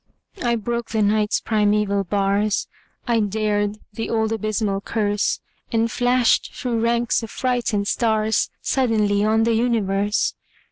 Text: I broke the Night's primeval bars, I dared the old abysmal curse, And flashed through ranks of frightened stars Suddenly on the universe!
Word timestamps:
I 0.43 0.55
broke 0.55 0.89
the 0.89 1.03
Night's 1.03 1.39
primeval 1.39 2.03
bars, 2.03 2.67
I 3.07 3.19
dared 3.19 3.77
the 3.93 4.09
old 4.09 4.31
abysmal 4.31 4.81
curse, 4.81 5.41
And 5.71 5.91
flashed 5.91 6.55
through 6.55 6.79
ranks 6.81 7.21
of 7.21 7.29
frightened 7.29 7.87
stars 7.87 8.49
Suddenly 8.63 9.23
on 9.23 9.43
the 9.43 9.53
universe! 9.53 10.33